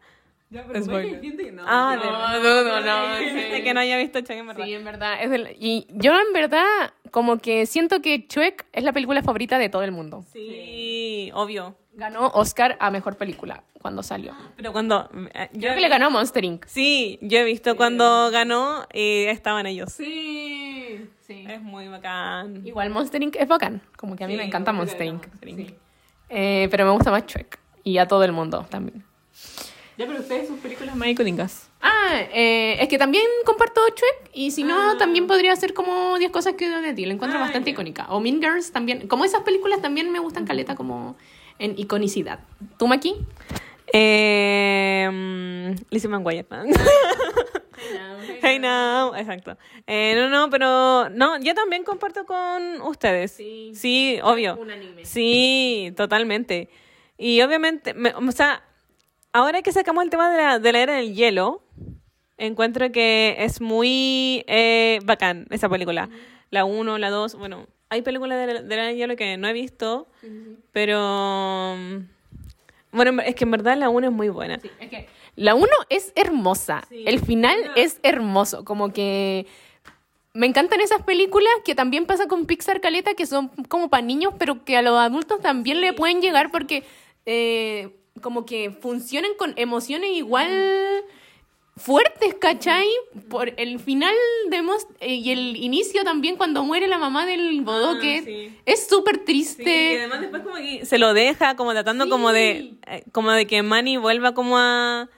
[0.54, 1.20] Spoiler.
[1.66, 3.16] Ah, No, no, no, no.
[3.16, 3.52] de, sí.
[3.54, 4.66] de que no haya visto Chuck en verdad.
[4.66, 5.18] Sí, en verdad.
[5.24, 9.58] Es del- y yo en verdad como que siento que Shrek es la película favorita
[9.58, 10.24] de todo el mundo.
[10.32, 11.76] Sí, obvio.
[11.96, 14.34] Ganó Oscar a Mejor Película cuando salió.
[14.56, 16.66] Pero cuando eh, yo Creo que le ganó a Monster Inc.
[16.66, 19.92] Sí, yo he visto cuando ganó y estaban ellos.
[19.94, 21.46] Sí, sí.
[21.48, 22.66] Es muy bacán.
[22.66, 23.36] Igual Monster Inc.
[23.38, 23.82] es bacán.
[23.96, 25.28] Como que a mí Sí, me encanta Monster Inc.
[25.28, 25.58] Monster Inc.
[25.70, 25.76] Sí.
[26.30, 27.60] Eh, pero me gusta más Shrek.
[27.84, 29.04] Y a todo el mundo también.
[29.98, 31.70] Ya, pero ustedes sus películas más icónicas.
[31.82, 36.32] Ah, eh, es que también comparto Shrek y si no, también podría ser como 10
[36.32, 37.06] cosas que odio de ti.
[37.06, 38.08] La encuentro Ah, bastante icónica.
[38.10, 39.08] O Mean Girls también.
[39.08, 41.16] Como esas películas también me gustan caleta como
[41.60, 42.40] en iconicidad.
[42.78, 43.16] ¿Tú, Maki?
[43.92, 46.46] Eh, Lizzie McGuire.
[48.42, 49.58] Hey now, exacto.
[49.88, 53.32] Eh, no, no, pero no, yo también comparto con ustedes.
[53.32, 53.72] Sí.
[53.74, 54.58] Sí, obvio.
[54.58, 55.06] Unánime.
[55.06, 56.70] Sí, totalmente.
[57.24, 58.62] Y obviamente, me- o sea,
[59.32, 61.64] ahora que sacamos el tema de la, de la era del hielo,
[62.38, 66.10] encuentro que es muy eh, bacán esa película.
[66.50, 69.38] La 1, la 2, bueno, hay películas de la, de la era del hielo que
[69.38, 70.08] no he visto,
[70.74, 71.78] pero...
[72.92, 74.60] Bueno, es que en verdad la 1 es muy buena.
[74.60, 75.08] Sí, es que
[75.38, 76.84] la 1 es hermosa.
[76.90, 77.04] Sí.
[77.08, 77.72] El final No.
[77.76, 78.64] es hermoso.
[78.66, 79.48] Como que
[80.34, 84.34] me encantan esas películas que también pasa con Pixar Caleta, que son como para niños,
[84.38, 86.84] pero que a los adultos también le pueden llegar porque
[87.26, 87.90] eh,
[88.22, 90.50] como que funcionan con emociones igual
[91.76, 92.88] fuertes, ¿cachai?
[93.30, 94.14] Por el final
[94.50, 98.20] de Mos- eh, y el inicio también cuando muere la mamá del bodoque.
[98.20, 98.58] Ah, sí.
[98.66, 99.94] Es súper Sí, triste.
[99.94, 103.48] y además después como que se lo deja, como tratando como de eh, como de
[103.48, 105.10] que Manny vuelva como a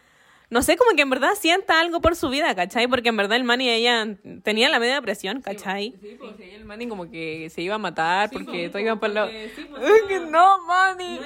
[0.50, 2.88] no sé, como que en verdad sienta algo por su vida, ¿cachai?
[2.88, 4.08] Porque en verdad el Manny y ella
[4.44, 5.96] tenía la media depresión, ¿cachai?
[6.02, 9.22] Sí, pues el Manny como que se iba a matar porque todo iba por lo...
[9.26, 11.20] porque sí, pues, ¡Ay, que no, Manny!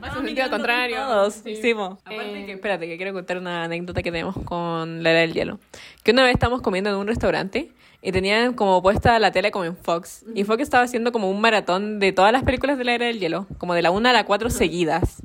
[0.00, 0.96] Vas en sentido contrario.
[1.06, 1.56] Todos, Sí.
[1.56, 1.72] sí.
[1.72, 5.58] Aparte que, espérate, que quiero contar una anécdota que tenemos con la era del hielo.
[6.02, 7.70] Que una vez estábamos comiendo en un restaurante
[8.02, 10.24] y tenían como puesta la tele como en Fox.
[10.34, 13.18] Y Fox estaba haciendo como un maratón de todas las películas de la era del
[13.18, 15.22] hielo, como de la 1 a la 4 seguidas.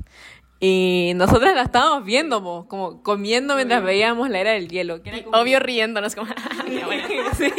[0.62, 5.02] Y nosotras la estábamos viendo, po, como comiendo mientras veíamos la era del hielo.
[5.02, 6.30] Que era como- Obvio riéndonos como...
[6.86, 7.08] Bueno.
[7.38, 7.50] sí.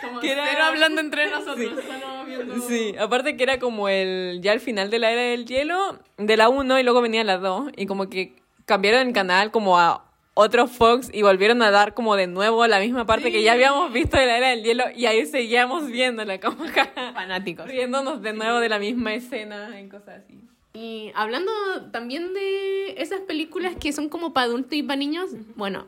[0.00, 1.56] Como Que era- cero hablando entre nosotros.
[1.86, 5.46] solo viendo- Sí, aparte que era como el ya el final de la era del
[5.46, 8.34] hielo, de la 1 y luego venía la 2 y como que
[8.66, 12.80] cambiaron el canal como a otro Fox y volvieron a dar como de nuevo la
[12.80, 16.40] misma parte que ya habíamos visto de la era del hielo y ahí seguíamos viéndola
[16.40, 16.64] como
[17.14, 17.66] Fanáticos.
[17.66, 20.40] riéndonos de nuevo de la misma escena y cosas así.
[20.74, 21.52] Y hablando
[21.90, 25.86] también de esas películas que son como para adultos y para niños, bueno,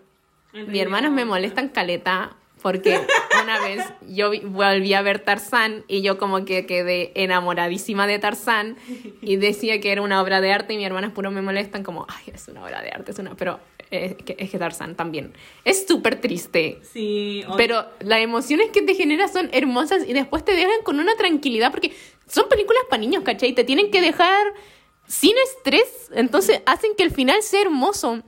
[0.52, 2.98] mis hermanos me molestan caleta porque
[3.42, 8.76] una vez yo volví a ver Tarzán y yo como que quedé enamoradísima de Tarzán
[9.20, 12.06] y decía que era una obra de arte y mis hermanas puro me molestan como,
[12.08, 13.34] ay, es una obra de arte, es una...
[13.36, 16.78] Pero es que, es que Tarzán también es súper triste.
[16.90, 17.42] Sí.
[17.46, 21.14] o- Pero las emociones que te genera son hermosas y después te dejan con una
[21.16, 21.92] tranquilidad porque
[22.34, 23.52] son películas para niños, ¿cachai?
[23.54, 24.44] Te tienen que dejar
[25.06, 28.22] sin estrés, entonces hacen que el final sea hermoso.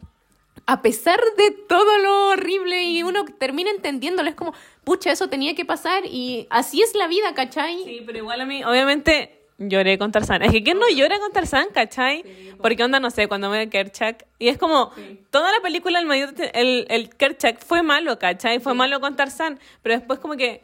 [0.68, 4.52] A pesar de todo lo horrible y uno termina entendiéndolo, es como,
[4.84, 7.84] pucha, eso tenía que pasar y así es la vida, ¿cachai?
[7.84, 10.42] Sí, pero igual a mí, obviamente, lloré con Tarzán.
[10.42, 12.24] Es que ¿quién no llora con Tarzán, cachai?
[12.60, 14.26] Porque onda, no sé, cuando me ve Kerchak.
[14.40, 14.90] Y es como,
[15.30, 18.58] toda la película, el, marido- el, el Kerchak fue malo, cachai?
[18.58, 19.60] Fue malo con Tarzán.
[19.82, 20.62] Pero después como que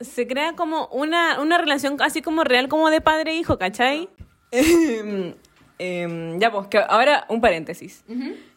[0.00, 4.08] se crea como una, una relación así como real, como de padre e hijo, cachai?
[5.76, 8.04] Em, ya, pues, que ahora un paréntesis.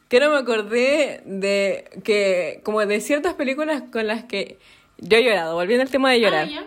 [0.08, 4.60] Que no me acordé de que, como de ciertas películas con las que
[5.00, 6.47] yo he llorado, volviendo al tema de llorar.
[6.56, 6.63] Ah.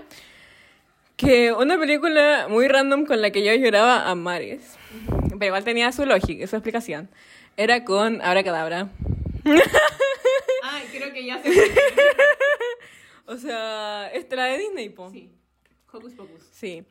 [1.17, 4.77] Que una película muy random con la que yo lloraba a mares,
[5.29, 7.09] pero igual tenía su lógica, su explicación.
[7.57, 8.89] Era con Abracadabra.
[9.45, 11.51] Ay, creo que ya sé.
[13.31, 13.37] O
[14.46, 15.11] de Disney, po.
[15.11, 15.31] Sí.
[15.92, 16.42] Hocus Pocus.
[16.53, 16.85] Sí.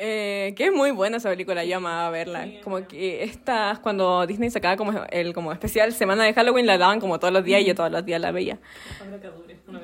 [0.00, 2.46] Eh, que es muy buena esa película, yo amaba verla.
[2.62, 7.00] como que estas, cuando Disney sacaba como el como especial semana de Halloween, la daban
[7.00, 8.60] como todos los días y yo todos los días la veía.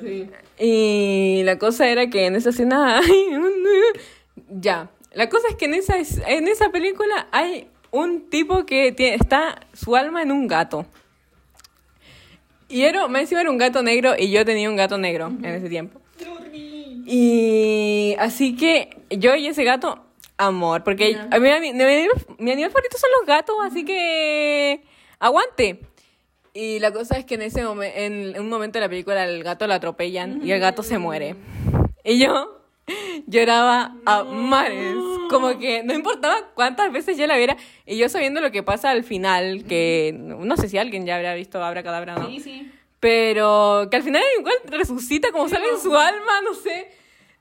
[0.00, 0.30] Sí.
[0.58, 3.00] Y la cosa era que en esa escena...
[4.48, 4.88] ya.
[5.12, 9.16] La cosa es que en esa, es- en esa película hay un tipo que tiene,
[9.16, 10.86] está su alma en un gato.
[12.68, 15.44] Y era, me encima era un gato negro y yo tenía un gato negro en
[15.44, 16.00] ese tiempo.
[17.06, 20.04] Y así que yo y ese gato,
[20.36, 23.84] amor, porque a mí, a mí- mi, animal, mi animal favorito son los gatos, así
[23.84, 24.82] que
[25.18, 25.80] aguante.
[26.52, 29.66] Y la cosa es que en ese en un momento de la película, el gato
[29.66, 31.34] lo atropellan y el gato se muere.
[32.04, 32.60] Y yo
[33.26, 34.94] lloraba a mares,
[35.30, 38.90] como que no importaba cuántas veces yo la viera, y yo sabiendo lo que pasa
[38.90, 42.28] al final, que no sé si alguien ya habrá visto Abra Cadabra no.
[42.28, 42.70] Sí, sí.
[43.04, 46.90] Pero que al final igual resucita como sale en su alma, no sé.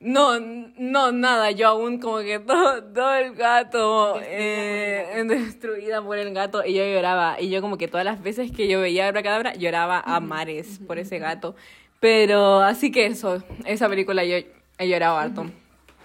[0.01, 6.33] No, no, nada, yo aún como que todo, todo el gato, eh, destruida por el
[6.33, 9.53] gato, y yo lloraba, y yo como que todas las veces que yo veía Abracadabra,
[9.53, 11.55] lloraba a mares por ese gato.
[12.01, 14.35] Pero así que eso, esa película yo
[14.77, 15.45] he llorado harto.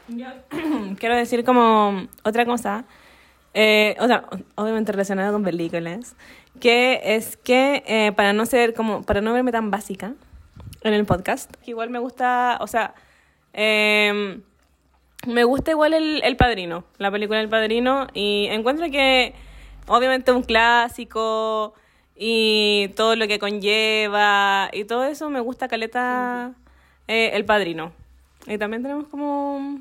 [1.00, 2.84] Quiero decir como otra cosa,
[3.54, 6.14] eh, o sea, obviamente relacionada con películas,
[6.58, 10.14] que es que eh, para no ser como, para no verme tan básica
[10.82, 12.94] en el podcast, igual me gusta, o sea,
[13.52, 14.40] eh,
[15.26, 19.34] me gusta igual el, el Padrino, la película El Padrino, y encuentro que
[19.86, 21.74] obviamente un clásico
[22.14, 26.52] y todo lo que conlleva y todo eso me gusta caleta
[27.08, 27.92] eh, El Padrino.
[28.46, 29.80] Y también tenemos como,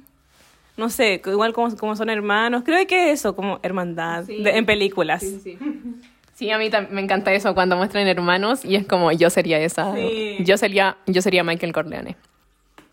[0.75, 4.41] no sé, igual como, como son hermanos, creo que eso, como hermandad Sí.
[4.41, 5.21] de- en películas.
[5.21, 5.57] Sí, sí.
[6.37, 9.95] Sí, a mí me encanta eso cuando muestran hermanos y es como yo sería esa.
[9.95, 10.37] Sí.
[10.41, 12.15] Yo sería yo sería Michael Corleone.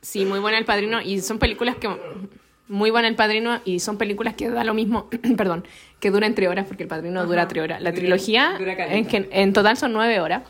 [0.01, 1.91] Sí, muy buena El Padrino y son películas que
[2.69, 5.67] muy buena El Padrino y son películas que da lo mismo, perdón,
[6.01, 7.83] que duran tres horas porque El Padrino dura tres horas.
[7.83, 10.43] La Dura- trilogía dura en, que- en total son nueve horas,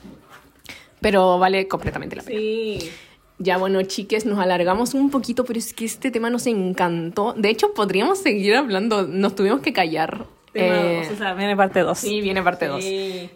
[1.01, 2.39] pero vale completamente la pena.
[2.39, 2.91] Sí.
[3.39, 7.33] Ya bueno, chiques, nos alargamos un poquito, pero es que este tema nos encantó.
[7.37, 10.27] De hecho, podríamos seguir hablando, nos tuvimos que callar.
[10.55, 11.99] Eh, o sea, viene parte 2.
[11.99, 12.83] Sí, viene parte 2.
[12.85, 13.31] Sí.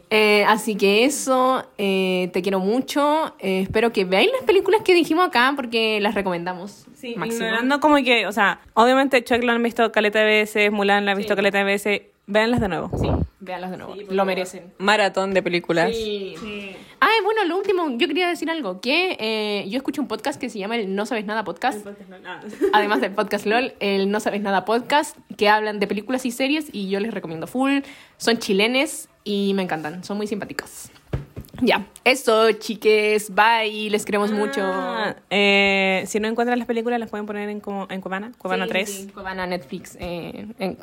[0.46, 3.34] así que eso, eh, te quiero mucho.
[3.40, 6.86] eh, espero que veáis las películas que dijimos acá porque las recomendamos.
[6.94, 7.44] Sí, máximo.
[7.44, 11.12] ignorando como que, o sea, obviamente Chuck lo han visto caleta de veces, Mulan la
[11.12, 11.36] han visto Sí.
[11.36, 12.90] caleta de veces, véanlas de nuevo.
[12.96, 13.08] Sí,
[13.40, 13.94] véanlas de nuevo.
[14.10, 14.72] Lo merecen.
[14.78, 15.90] Maratón de películas.
[17.00, 20.40] Ah, y bueno, lo último, yo quería decir algo, que eh, yo escucho un podcast
[20.40, 21.86] que se llama el No Sabes Nada Podcast.
[22.72, 26.68] Además del podcast LOL, el No Sabes Nada Podcast, que hablan de películas y series
[26.72, 27.80] y yo les recomiendo full.
[28.18, 30.90] Son chilenes y me encantan, son muy simpáticos.
[31.60, 34.60] Ya, eso, chiques, bye, les queremos mucho.
[34.62, 38.64] Ah, eh, si no encuentran las películas, las pueden poner en, como, en Cuevana, Cuevana
[38.66, 38.90] Sí, 3.
[38.90, 40.78] sí, Cuevana, Netflix, eh, en-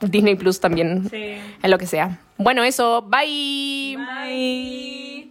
[0.00, 1.34] Disney Plus también, Sí.
[1.62, 2.20] en lo que sea.
[2.38, 3.96] Bueno, eso, bye.
[3.96, 5.29] Bye.